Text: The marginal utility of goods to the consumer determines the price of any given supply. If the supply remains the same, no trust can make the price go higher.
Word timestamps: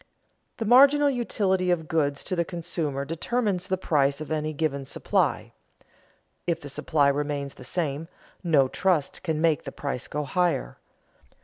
The 0.57 0.65
marginal 0.65 1.11
utility 1.11 1.69
of 1.69 1.87
goods 1.87 2.23
to 2.23 2.35
the 2.35 2.43
consumer 2.43 3.05
determines 3.05 3.67
the 3.67 3.77
price 3.77 4.19
of 4.19 4.31
any 4.31 4.51
given 4.51 4.83
supply. 4.83 5.53
If 6.47 6.59
the 6.59 6.69
supply 6.69 7.07
remains 7.07 7.53
the 7.53 7.63
same, 7.63 8.07
no 8.43 8.67
trust 8.67 9.21
can 9.21 9.39
make 9.39 9.63
the 9.63 9.71
price 9.71 10.07
go 10.07 10.23
higher. 10.23 10.79